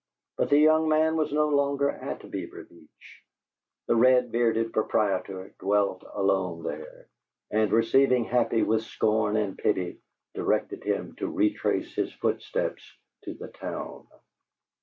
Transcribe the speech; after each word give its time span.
But 0.35 0.49
the 0.49 0.57
young 0.57 0.89
man 0.89 1.15
was 1.15 1.31
no 1.31 1.47
longer 1.49 1.87
at 1.87 2.27
Beaver 2.31 2.63
Beach; 2.63 3.23
the 3.85 3.95
red 3.95 4.31
bearded 4.31 4.73
proprietor 4.73 5.53
dwelt 5.59 6.03
alone 6.15 6.63
there, 6.63 7.05
and, 7.51 7.71
receiving 7.71 8.23
Happy 8.25 8.63
with 8.63 8.81
scorn 8.81 9.37
and 9.37 9.55
pity, 9.59 9.99
directed 10.33 10.83
him 10.83 11.15
to 11.17 11.27
retrace 11.27 11.93
his 11.93 12.11
footsteps 12.13 12.81
to 13.25 13.35
the 13.35 13.49
town. 13.49 14.07